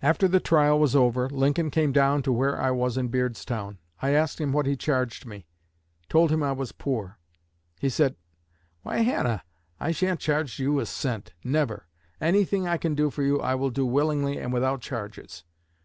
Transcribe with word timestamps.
After 0.00 0.28
the 0.28 0.38
trial 0.38 0.78
was 0.78 0.94
over, 0.94 1.28
Lincoln 1.28 1.72
came 1.72 1.90
down 1.90 2.22
to 2.22 2.30
where 2.32 2.56
I 2.62 2.70
was 2.70 2.96
in 2.96 3.08
Beardstown. 3.08 3.78
I 4.00 4.10
asked 4.10 4.40
him 4.40 4.52
what 4.52 4.64
he 4.64 4.76
charged 4.76 5.26
me; 5.26 5.48
told 6.08 6.30
him 6.30 6.40
I 6.40 6.52
was 6.52 6.70
poor. 6.70 7.18
He 7.80 7.88
said, 7.88 8.14
'Why, 8.82 8.98
Hannah, 8.98 9.42
I 9.80 9.90
shan't 9.90 10.20
charge 10.20 10.60
you 10.60 10.78
a 10.78 10.86
cent 10.86 11.32
never. 11.42 11.88
Anything 12.20 12.68
I 12.68 12.76
can 12.76 12.94
do 12.94 13.10
for 13.10 13.24
you 13.24 13.40
I 13.40 13.56
will 13.56 13.70
do 13.70 13.84
willingly 13.84 14.38
and 14.38 14.52
without 14.52 14.82
charges.' 14.82 15.42